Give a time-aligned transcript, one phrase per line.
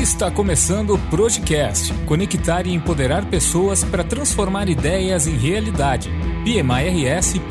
[0.00, 6.08] Está começando o Projecast, conectar e empoderar pessoas para transformar ideias em realidade.
[6.44, 7.48] pmirs.org.br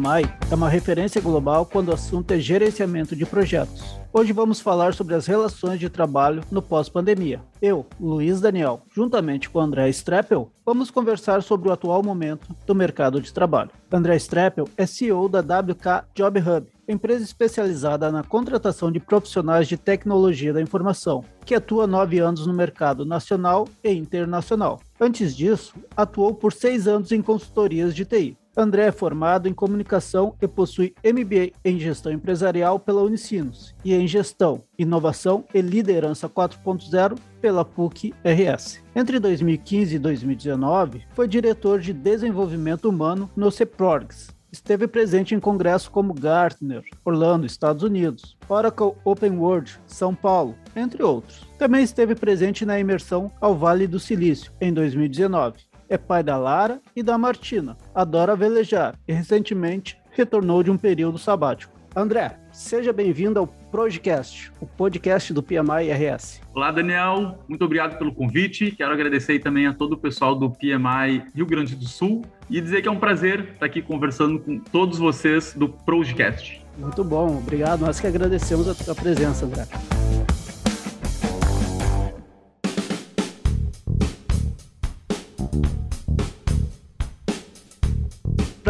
[0.00, 4.00] PMI é uma referência global quando o assunto é gerenciamento de projetos.
[4.12, 7.42] Hoje vamos falar sobre as relações de trabalho no pós-pandemia.
[7.60, 13.20] Eu, Luiz Daniel, juntamente com André Streppel, vamos conversar sobre o atual momento do mercado
[13.20, 13.70] de trabalho.
[13.92, 19.76] André Streppel é CEO da WK Job Hub, empresa especializada na contratação de profissionais de
[19.76, 24.80] tecnologia da informação, que atua nove anos no mercado nacional e internacional.
[25.00, 28.36] Antes disso, atuou por seis anos em consultorias de TI.
[28.56, 34.06] André é formado em comunicação e possui MBA em gestão empresarial pela Unicinos e em
[34.08, 38.82] gestão, inovação e liderança 4.0 pela PUC RS.
[38.94, 44.39] Entre 2015 e 2019, foi diretor de desenvolvimento humano no CEPROGS.
[44.52, 51.02] Esteve presente em congressos como Gartner, Orlando, Estados Unidos, Oracle Open World, São Paulo, entre
[51.02, 51.46] outros.
[51.58, 56.80] Também esteve presente na imersão ao Vale do Silício, em 2019 é pai da Lara
[56.94, 61.79] e da Martina, adora velejar e recentemente retornou de um período sabático.
[61.94, 66.40] André, seja bem-vindo ao Projecast, o podcast do PMI RS.
[66.54, 67.38] Olá, Daniel.
[67.48, 68.70] Muito obrigado pelo convite.
[68.70, 72.82] Quero agradecer também a todo o pessoal do PMI Rio Grande do Sul e dizer
[72.82, 76.64] que é um prazer estar aqui conversando com todos vocês do Projecast.
[76.78, 77.80] Muito bom, obrigado.
[77.80, 79.66] Nós que agradecemos a tua presença, André.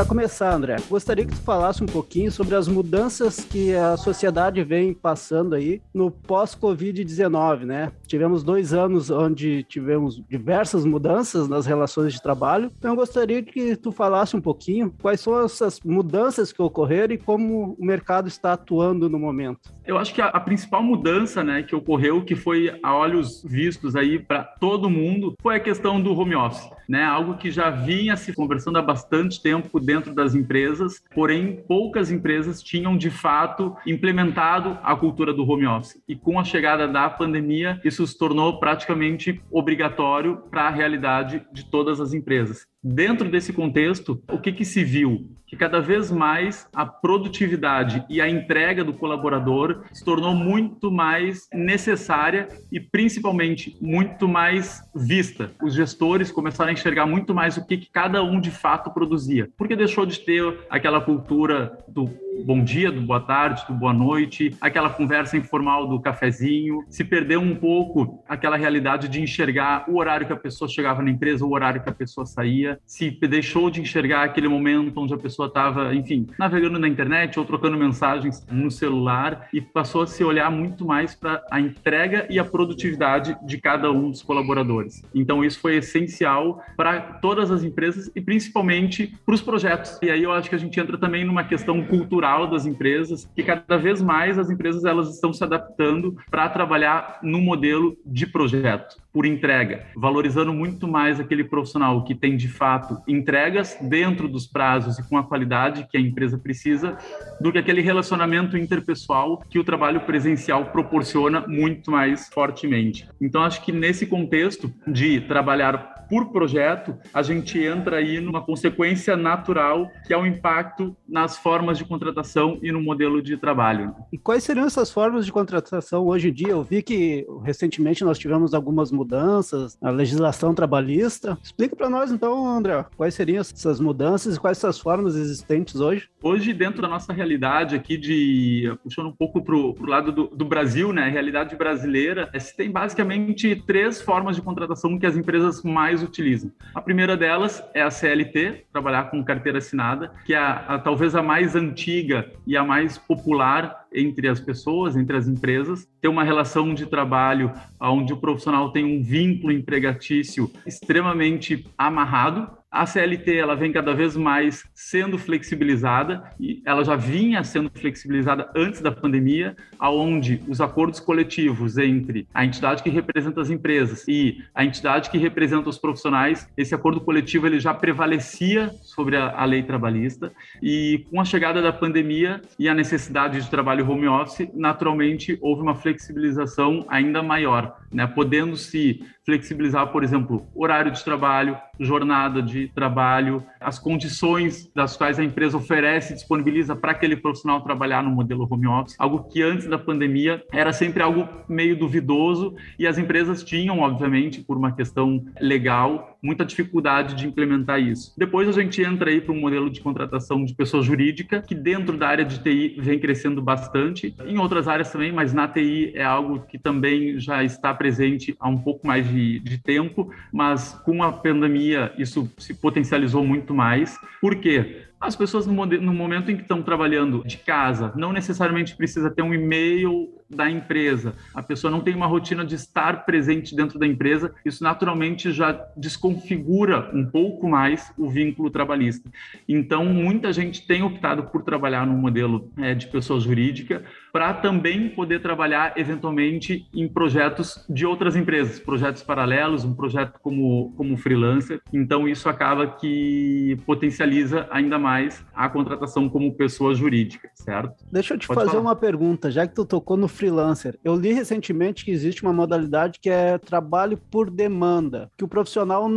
[0.00, 4.64] Para começar, André, gostaria que tu falasse um pouquinho sobre as mudanças que a sociedade
[4.64, 7.92] vem passando aí no pós-Covid-19, né?
[8.06, 12.72] Tivemos dois anos onde tivemos diversas mudanças nas relações de trabalho.
[12.78, 17.18] Então, eu gostaria que tu falasse um pouquinho quais são essas mudanças que ocorreram e
[17.18, 19.70] como o mercado está atuando no momento.
[19.84, 23.94] Eu acho que a, a principal mudança, né, que ocorreu, que foi a olhos vistos
[23.94, 27.04] aí para todo mundo, foi a questão do home office, né?
[27.04, 32.62] Algo que já vinha se conversando há bastante tempo dentro das empresas, porém poucas empresas
[32.62, 36.00] tinham de fato implementado a cultura do home office.
[36.06, 41.68] E com a chegada da pandemia, isso se tornou praticamente obrigatório para a realidade de
[41.68, 42.69] todas as empresas.
[42.82, 45.28] Dentro desse contexto, o que, que se viu?
[45.46, 51.46] Que cada vez mais a produtividade e a entrega do colaborador se tornou muito mais
[51.52, 55.52] necessária e principalmente muito mais vista.
[55.62, 59.50] Os gestores começaram a enxergar muito mais o que, que cada um de fato produzia,
[59.58, 62.08] porque deixou de ter aquela cultura do
[62.44, 67.40] bom dia, do boa tarde, do boa noite, aquela conversa informal do cafezinho, se perdeu
[67.40, 71.52] um pouco aquela realidade de enxergar o horário que a pessoa chegava na empresa, o
[71.52, 75.94] horário que a pessoa saía se deixou de enxergar aquele momento onde a pessoa estava,
[75.94, 80.84] enfim, navegando na internet ou trocando mensagens no celular e passou a se olhar muito
[80.84, 85.02] mais para a entrega e a produtividade de cada um dos colaboradores.
[85.14, 89.98] Então, isso foi essencial para todas as empresas e principalmente para os projetos.
[90.02, 93.42] E aí eu acho que a gente entra também numa questão cultural das empresas, que
[93.42, 98.96] cada vez mais as empresas elas estão se adaptando para trabalhar no modelo de projeto
[99.12, 104.98] por entrega, valorizando muito mais aquele profissional que tem de fato entregas dentro dos prazos
[104.98, 106.96] e com a qualidade que a empresa precisa,
[107.40, 113.08] do que aquele relacionamento interpessoal que o trabalho presencial proporciona muito mais fortemente.
[113.20, 119.16] Então acho que nesse contexto de trabalhar por projeto, a gente entra aí numa consequência
[119.16, 123.94] natural, que é o impacto nas formas de contratação e no modelo de trabalho.
[124.12, 126.48] E quais seriam essas formas de contratação hoje em dia?
[126.48, 131.38] Eu vi que recentemente nós tivemos algumas mudanças na legislação trabalhista.
[131.42, 135.80] Explica para nós então, André, quais seriam essas mudanças e quais são as formas existentes
[135.80, 136.08] hoje?
[136.22, 140.44] Hoje, dentro da nossa realidade aqui de, puxando um pouco para o lado do, do,
[140.44, 145.16] Brasil, né, a realidade brasileira, é, se tem basicamente três formas de contratação que as
[145.16, 146.52] empresas mais mais utilizam.
[146.74, 151.14] A primeira delas é a CLT, trabalhar com carteira assinada, que é a, a, talvez
[151.14, 156.24] a mais antiga e a mais popular entre as pessoas, entre as empresas, ter uma
[156.24, 163.56] relação de trabalho onde o profissional tem um vínculo empregatício extremamente amarrado, A CLT ela
[163.56, 169.56] vem cada vez mais sendo flexibilizada e ela já vinha sendo flexibilizada antes da pandemia,
[169.76, 175.18] aonde os acordos coletivos entre a entidade que representa as empresas e a entidade que
[175.18, 180.32] representa os profissionais, esse acordo coletivo ele já prevalecia sobre a, a lei trabalhista
[180.62, 185.60] e com a chegada da pandemia e a necessidade de trabalho home office, naturalmente houve
[185.60, 192.59] uma flexibilização ainda maior, né, podendo se flexibilizar, por exemplo, horário de trabalho, jornada de
[192.68, 198.10] trabalho, as condições das quais a empresa oferece e disponibiliza para aquele profissional trabalhar no
[198.10, 202.98] modelo home office, algo que antes da pandemia era sempre algo meio duvidoso e as
[202.98, 208.12] empresas tinham, obviamente, por uma questão legal, muita dificuldade de implementar isso.
[208.16, 211.96] Depois a gente entra aí para um modelo de contratação de pessoa jurídica, que dentro
[211.96, 216.04] da área de TI vem crescendo bastante, em outras áreas também, mas na TI é
[216.04, 221.02] algo que também já está presente há um pouco mais de, de tempo, mas com
[221.02, 223.98] a pandemia isso se potencializou muito mais.
[224.20, 224.82] Por quê?
[225.00, 229.32] As pessoas, no, momento em que estão trabalhando de casa, não necessariamente precisa ter um
[229.32, 231.14] e-mail da empresa.
[231.34, 234.32] A pessoa não tem uma rotina de estar presente dentro da empresa.
[234.44, 239.10] Isso naturalmente já desconfigura um pouco mais o vínculo trabalhista.
[239.48, 243.82] Então, muita gente tem optado por trabalhar no modelo é, de pessoa jurídica
[244.12, 250.72] para também poder trabalhar eventualmente em projetos de outras empresas, projetos paralelos, um projeto como,
[250.76, 251.60] como freelancer.
[251.72, 257.74] Então, isso acaba que potencializa ainda mais a contratação como pessoa jurídica, certo?
[257.90, 258.62] Deixa eu te Pode fazer falar.
[258.62, 260.78] uma pergunta, já que tu tocou no freelancer.
[260.84, 265.88] Eu li recentemente que existe uma modalidade que é trabalho por demanda, que o profissional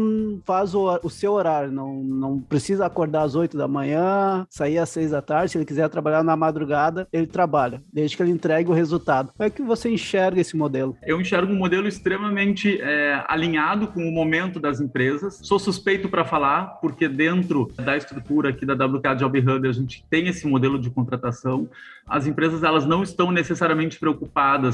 [0.46, 4.90] faz o, o seu horário, não, não precisa acordar às 8 da manhã, sair às
[4.90, 8.70] 6 da tarde, se ele quiser trabalhar na madrugada, ele trabalha desde que ele entregue
[8.70, 9.32] o resultado.
[9.36, 10.96] Como é que você enxerga esse modelo?
[11.04, 15.40] Eu enxergo um modelo extremamente é, alinhado com o momento das empresas.
[15.44, 20.06] Sou suspeito para falar, porque dentro da estrutura aqui da WK Job Hub a gente
[20.10, 21.68] tem esse modelo de contratação.
[22.08, 24.13] As empresas elas não estão necessariamente preocupadas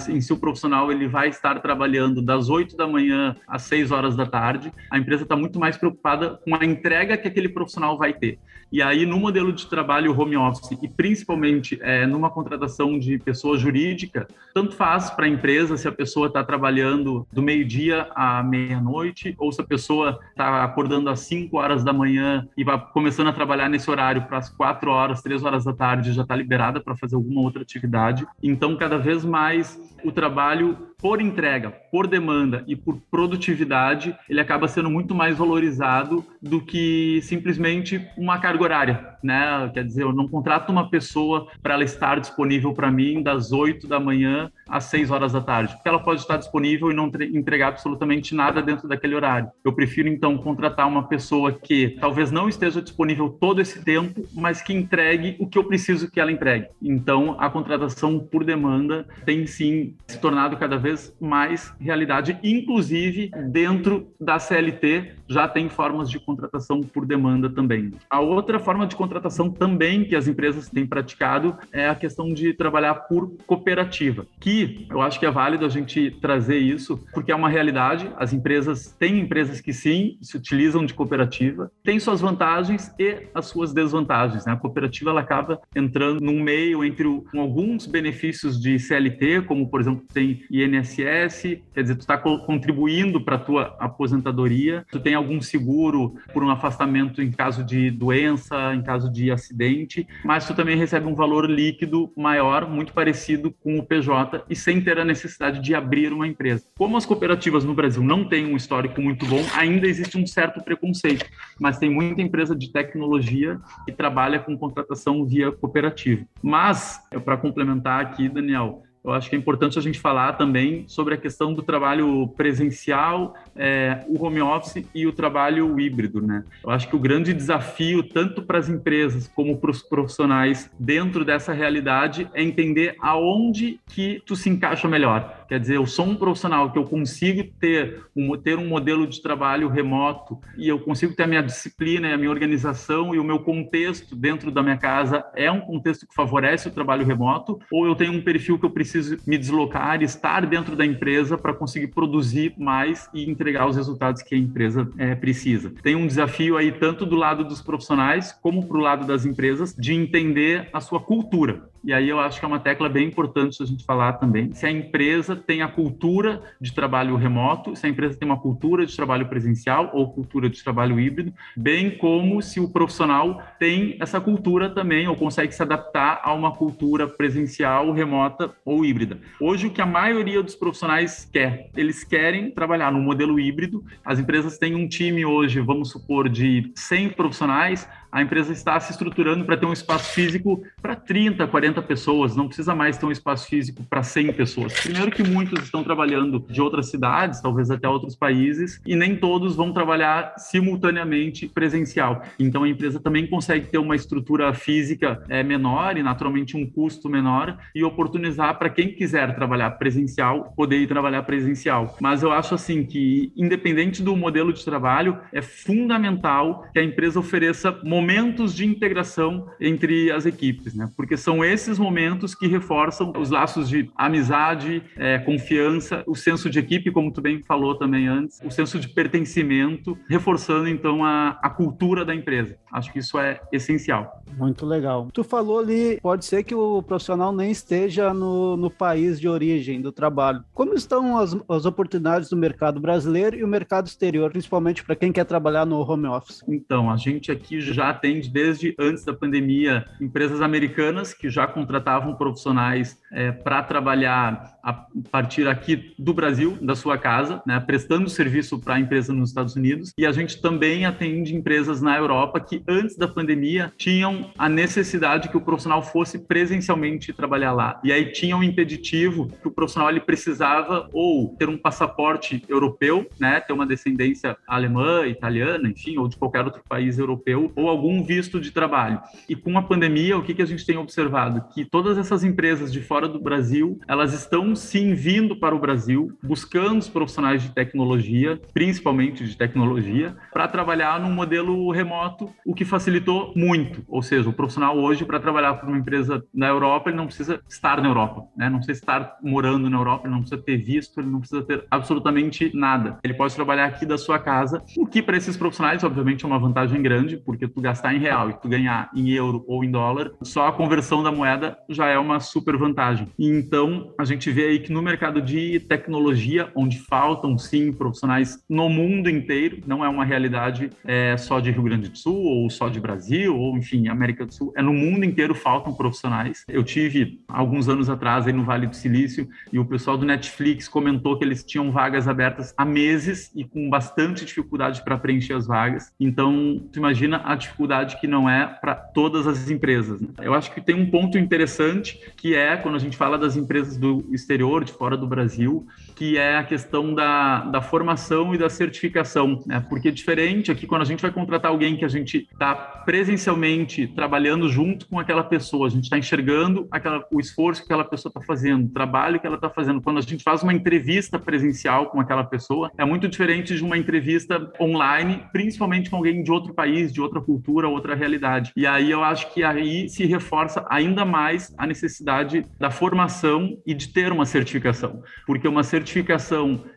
[0.10, 4.16] em se o profissional ele vai estar trabalhando das 8 da manhã às 6 horas
[4.16, 4.72] da tarde.
[4.90, 8.40] A empresa está muito mais preocupada com a entrega que aquele profissional vai ter.
[8.72, 13.58] E aí, no modelo de trabalho home office e principalmente é, numa contratação de pessoa
[13.58, 19.34] jurídica, tanto faz para a empresa se a pessoa está trabalhando do meio-dia à meia-noite
[19.40, 23.34] ou se a pessoa está acordando às 5 horas da manhã e vai começando a
[23.34, 26.96] trabalhar nesse horário para as 4 horas, 3 horas da tarde já está liberada para
[26.96, 28.28] fazer alguma outra atividade.
[28.42, 34.68] Então, cada vez mais o trabalho por entrega, por demanda e por produtividade, ele acaba
[34.68, 39.70] sendo muito mais valorizado do que simplesmente uma carga horária, né?
[39.74, 43.88] Quer dizer, eu não contrato uma pessoa para ela estar disponível para mim das 8
[43.88, 47.70] da manhã às 6 horas da tarde, porque ela pode estar disponível e não entregar
[47.70, 49.50] absolutamente nada dentro daquele horário.
[49.64, 54.62] Eu prefiro então contratar uma pessoa que talvez não esteja disponível todo esse tempo, mas
[54.62, 56.68] que entregue o que eu preciso que ela entregue.
[56.82, 63.32] Então, a contratação por demanda tem sim se tornado cada vez vez mais realidade, inclusive
[63.50, 67.94] dentro da CLT já tem formas de contratação por demanda também.
[68.10, 72.54] A outra forma de contratação também que as empresas têm praticado é a questão de
[72.54, 77.36] trabalhar por cooperativa, que eu acho que é válido a gente trazer isso, porque é
[77.36, 78.10] uma realidade.
[78.18, 83.46] As empresas têm empresas que sim se utilizam de cooperativa, tem suas vantagens e as
[83.46, 84.46] suas desvantagens.
[84.46, 84.54] Né?
[84.54, 89.82] A cooperativa ela acaba entrando num meio entre o, alguns benefícios de CLT, como por
[89.82, 95.14] exemplo tem INSS INSS, quer dizer, tu está contribuindo para a tua aposentadoria, tu tem
[95.14, 100.54] algum seguro por um afastamento em caso de doença, em caso de acidente, mas tu
[100.54, 105.06] também recebe um valor líquido maior, muito parecido com o PJ e sem ter a
[105.06, 106.66] necessidade de abrir uma empresa.
[106.78, 110.64] Como as cooperativas no Brasil não têm um histórico muito bom, ainda existe um certo
[110.64, 111.26] preconceito,
[111.60, 116.26] mas tem muita empresa de tecnologia que trabalha com contratação via cooperativa.
[116.42, 121.14] Mas, para complementar aqui, Daniel, eu acho que é importante a gente falar também sobre
[121.14, 126.44] a questão do trabalho presencial, é, o home office e o trabalho híbrido, né?
[126.64, 131.24] Eu acho que o grande desafio, tanto para as empresas como para os profissionais dentro
[131.24, 135.39] dessa realidade, é entender aonde que tu se encaixa melhor.
[135.50, 139.20] Quer dizer, eu sou um profissional que eu consigo ter um, ter um modelo de
[139.20, 143.24] trabalho remoto e eu consigo ter a minha disciplina e a minha organização e o
[143.24, 147.88] meu contexto dentro da minha casa é um contexto que favorece o trabalho remoto, ou
[147.88, 151.88] eu tenho um perfil que eu preciso me deslocar estar dentro da empresa para conseguir
[151.88, 155.74] produzir mais e entregar os resultados que a empresa é, precisa.
[155.82, 159.74] Tem um desafio aí tanto do lado dos profissionais como para o lado das empresas
[159.74, 163.62] de entender a sua cultura E aí eu acho que é uma tecla bem importante
[163.64, 164.54] a gente falar também.
[164.54, 168.86] Se a empresa tem a cultura de trabalho remoto, se a empresa tem uma cultura
[168.86, 174.20] de trabalho presencial ou cultura de trabalho híbrido, bem como se o profissional tem essa
[174.20, 179.20] cultura também ou consegue se adaptar a uma cultura presencial, remota ou híbrida.
[179.40, 183.84] Hoje o que a maioria dos profissionais quer, eles querem trabalhar no modelo híbrido.
[184.04, 188.92] As empresas têm um time hoje, vamos supor, de 100 profissionais, a empresa está se
[188.92, 193.12] estruturando para ter um espaço físico para 30, 40 pessoas, não precisa mais ter um
[193.12, 194.74] espaço físico para 100 pessoas.
[194.74, 199.56] Primeiro que muitos estão trabalhando de outras cidades, talvez até outros países, e nem todos
[199.56, 202.24] vão trabalhar simultaneamente presencial.
[202.40, 207.10] Então a empresa também consegue ter uma estrutura física é, menor e naturalmente um custo
[207.10, 211.98] menor e oportunizar para quem quiser trabalhar presencial poder ir trabalhar presencial.
[212.00, 217.20] Mas eu acho assim que independente do modelo de trabalho, é fundamental que a empresa
[217.20, 220.90] ofereça momentos de integração entre as equipes, né?
[220.96, 226.60] Porque são esses momentos que reforçam os laços de amizade, é, confiança, o senso de
[226.60, 231.50] equipe, como tu bem falou também antes, o senso de pertencimento, reforçando então a, a
[231.50, 232.56] cultura da empresa.
[232.72, 234.24] Acho que isso é essencial.
[234.38, 235.10] Muito legal.
[235.12, 239.82] Tu falou ali, pode ser que o profissional nem esteja no, no país de origem
[239.82, 240.42] do trabalho.
[240.54, 245.12] Como estão as, as oportunidades do mercado brasileiro e o mercado exterior, principalmente para quem
[245.12, 246.44] quer trabalhar no home office?
[246.48, 252.16] Então, a gente aqui já atende desde antes da pandemia empresas americanas que já contratavam
[252.16, 254.74] profissionais é, para trabalhar a
[255.12, 259.56] partir aqui do Brasil, da sua casa, né, prestando serviço para a empresa nos Estados
[259.56, 259.94] Unidos.
[259.98, 265.30] E a gente também atende empresas na Europa que antes da pandemia tinham a necessidade
[265.30, 267.80] que o profissional fosse presencialmente trabalhar lá.
[267.84, 273.10] E aí tinha um impeditivo que o profissional ele precisava ou ter um passaporte europeu,
[273.20, 278.04] né, ter uma descendência alemã, italiana, enfim, ou de qualquer outro país europeu, ou algum
[278.04, 279.02] visto de trabalho.
[279.28, 281.46] E com a pandemia, o que, que a gente tem observado?
[281.54, 286.12] Que todas essas empresas de fora do Brasil, elas estão sim vindo para o Brasil,
[286.22, 292.66] buscando os profissionais de tecnologia, principalmente de tecnologia, para trabalhar num modelo remoto, o que
[292.66, 293.84] facilitou muito.
[293.88, 297.40] Ou seja, o profissional hoje, para trabalhar para uma empresa na Europa, ele não precisa
[297.48, 298.50] estar na Europa, né?
[298.50, 301.64] não precisa estar morando na Europa, ele não precisa ter visto, ele não precisa ter
[301.72, 303.00] absolutamente nada.
[303.04, 306.40] Ele pode trabalhar aqui da sua casa, o que para esses profissionais, obviamente, é uma
[306.40, 310.12] vantagem grande, porque tu gastar em real e tu ganhar em euro ou em dólar,
[310.24, 313.08] só a conversão da moeda já é uma super vantagem.
[313.18, 318.68] Então, a gente vê aí que no mercado de tecnologia, onde faltam sim profissionais no
[318.70, 322.70] mundo inteiro, não é uma realidade é, só de Rio Grande do Sul ou só
[322.70, 326.44] de Brasil ou enfim América do Sul, é no mundo inteiro faltam profissionais.
[326.48, 330.68] Eu tive alguns anos atrás aí no Vale do Silício e o pessoal do Netflix
[330.68, 335.46] comentou que eles tinham vagas abertas há meses e com bastante dificuldade para preencher as
[335.46, 335.94] vagas.
[336.00, 337.59] Então, tu imagina a dificuldade
[338.00, 340.00] que não é para todas as empresas.
[340.00, 340.10] Né?
[340.22, 343.78] Eu acho que tem um ponto interessante que é quando a gente fala das empresas
[343.78, 345.68] do exterior, de fora do Brasil,
[346.00, 349.44] que é a questão da, da formação e da certificação.
[349.46, 349.62] Né?
[349.68, 353.86] Porque é diferente aqui, quando a gente vai contratar alguém que a gente está presencialmente
[353.86, 358.10] trabalhando junto com aquela pessoa, a gente está enxergando aquela, o esforço que aquela pessoa
[358.12, 359.82] está fazendo, o trabalho que ela está fazendo.
[359.82, 363.78] Quando a gente faz uma entrevista presencial com aquela pessoa, é muito diferente de uma
[363.78, 368.54] entrevista online, principalmente com alguém de outro país, de outra cultura, outra realidade.
[368.56, 373.74] E aí eu acho que aí se reforça ainda mais a necessidade da formação e
[373.74, 375.89] de ter uma certificação, porque uma certificação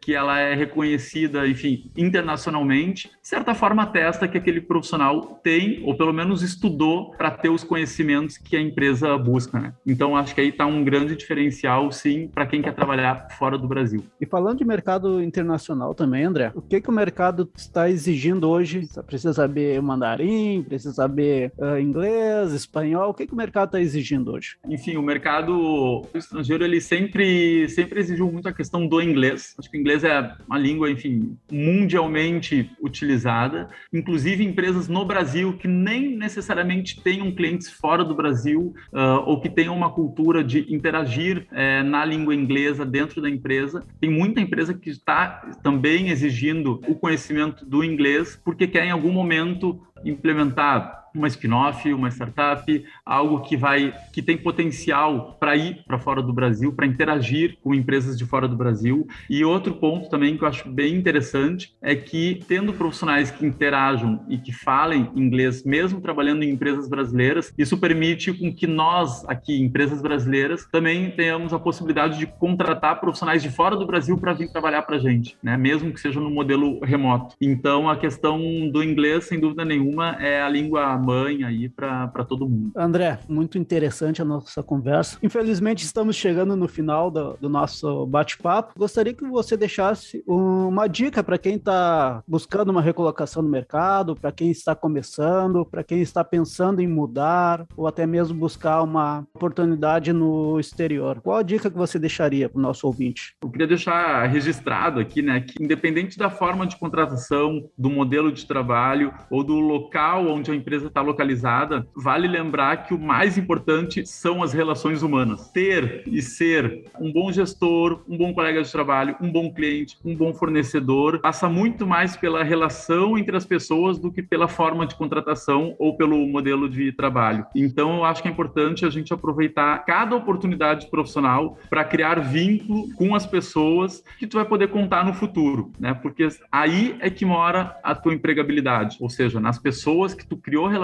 [0.00, 5.96] que ela é reconhecida, enfim, internacionalmente, de certa forma atesta que aquele profissional tem, ou
[5.96, 9.60] pelo menos estudou, para ter os conhecimentos que a empresa busca.
[9.60, 9.72] Né?
[9.86, 13.68] Então acho que aí está um grande diferencial, sim, para quem quer trabalhar fora do
[13.68, 14.04] Brasil.
[14.20, 18.86] E falando de mercado internacional também, André, o que que o mercado está exigindo hoje?
[18.86, 23.80] Você precisa saber mandarim, precisa saber uh, inglês, espanhol, o que que o mercado está
[23.80, 24.56] exigindo hoje?
[24.68, 29.54] Enfim, o mercado estrangeiro ele sempre sempre exigiu muito a questão do inglês.
[29.58, 33.68] Acho que o inglês é uma língua, enfim, mundialmente utilizada.
[33.92, 39.48] Inclusive empresas no Brasil que nem necessariamente tenham clientes fora do Brasil uh, ou que
[39.48, 43.84] tenham uma cultura de interagir uh, na língua inglesa dentro da empresa.
[44.00, 49.12] Tem muita empresa que está também exigindo o conhecimento do inglês porque quer em algum
[49.12, 55.98] momento implementar uma spin-off, uma startup, algo que vai que tem potencial para ir para
[55.98, 59.06] fora do Brasil, para interagir com empresas de fora do Brasil.
[59.28, 64.24] E outro ponto também que eu acho bem interessante é que tendo profissionais que interajam
[64.28, 69.60] e que falem inglês, mesmo trabalhando em empresas brasileiras, isso permite com que nós aqui,
[69.60, 74.50] empresas brasileiras, também tenhamos a possibilidade de contratar profissionais de fora do Brasil para vir
[74.50, 75.56] trabalhar para a gente, né?
[75.56, 77.34] Mesmo que seja no modelo remoto.
[77.40, 78.38] Então a questão
[78.70, 82.70] do inglês, sem dúvida nenhuma, é a língua tamanha aí para todo mundo.
[82.76, 85.18] André, muito interessante a nossa conversa.
[85.22, 88.74] Infelizmente, estamos chegando no final do, do nosso bate-papo.
[88.78, 94.30] Gostaria que você deixasse uma dica para quem está buscando uma recolocação no mercado, para
[94.30, 100.12] quem está começando, para quem está pensando em mudar ou até mesmo buscar uma oportunidade
[100.12, 101.20] no exterior.
[101.20, 103.34] Qual a dica que você deixaria para o nosso ouvinte?
[103.42, 108.46] Eu queria deixar registrado aqui, né, que independente da forma de contratação, do modelo de
[108.46, 114.06] trabalho ou do local onde a empresa está localizada, vale lembrar que o mais importante
[114.06, 115.50] são as relações humanas.
[115.50, 120.14] Ter e ser um bom gestor, um bom colega de trabalho, um bom cliente, um
[120.14, 124.94] bom fornecedor, passa muito mais pela relação entre as pessoas do que pela forma de
[124.94, 127.46] contratação ou pelo modelo de trabalho.
[127.54, 132.92] Então, eu acho que é importante a gente aproveitar cada oportunidade profissional para criar vínculo
[132.94, 135.94] com as pessoas que tu vai poder contar no futuro, né?
[135.94, 140.66] Porque aí é que mora a tua empregabilidade, ou seja, nas pessoas que tu criou
[140.66, 140.81] relação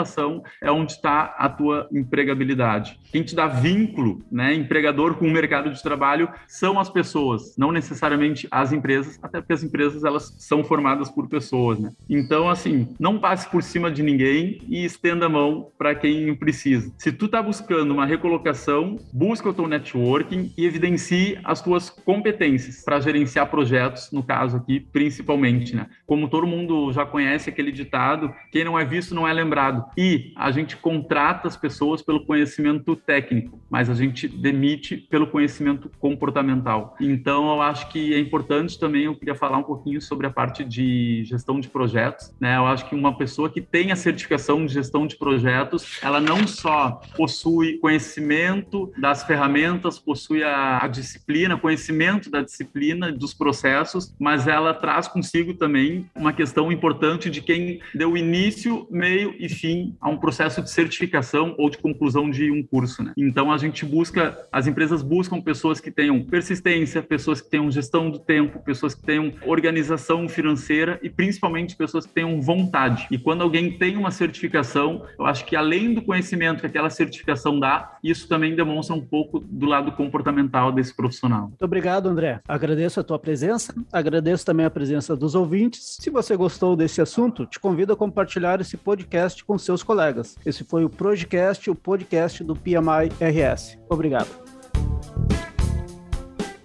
[0.62, 2.98] é onde está a tua empregabilidade.
[3.10, 7.72] Quem te dá vínculo, né, empregador com o mercado de trabalho são as pessoas, não
[7.72, 11.92] necessariamente as empresas, até porque as empresas elas são formadas por pessoas, né?
[12.08, 16.92] Então, assim, não passe por cima de ninguém e estenda a mão para quem precisa.
[16.98, 22.82] Se tu está buscando uma recolocação, busca o teu networking e evidencie as tuas competências
[22.84, 25.86] para gerenciar projetos, no caso aqui, principalmente, né?
[26.06, 29.84] Como todo mundo já conhece aquele ditado, quem não é visto não é lembrado.
[29.96, 35.90] E a gente contrata as pessoas pelo conhecimento técnico, mas a gente demite pelo conhecimento
[35.98, 36.96] comportamental.
[37.00, 40.64] Então, eu acho que é importante também, eu queria falar um pouquinho sobre a parte
[40.64, 42.56] de gestão de projetos, né?
[42.56, 46.46] Eu acho que uma pessoa que tem a certificação de gestão de projetos, ela não
[46.46, 54.46] só possui conhecimento das ferramentas, possui a, a disciplina, conhecimento da disciplina, dos processos, mas
[54.46, 60.08] ela traz consigo também uma questão importante de quem deu início, meio e fim a
[60.08, 63.12] um processo de certificação ou de conclusão de um curso, né?
[63.16, 68.10] Então a gente busca, as empresas buscam pessoas que tenham persistência, pessoas que tenham gestão
[68.10, 73.06] do tempo, pessoas que tenham organização financeira e principalmente pessoas que tenham vontade.
[73.10, 77.58] E quando alguém tem uma certificação, eu acho que além do conhecimento que aquela certificação
[77.58, 81.48] dá, isso também demonstra um pouco do lado comportamental desse profissional.
[81.48, 82.40] Muito obrigado, André.
[82.46, 85.96] Agradeço a tua presença, agradeço também a presença dos ouvintes.
[86.00, 90.36] Se você gostou desse assunto, te convido a compartilhar esse podcast com seus colegas.
[90.46, 93.76] Esse foi o Projecast, o podcast do PMI RS.
[93.90, 94.30] Obrigado.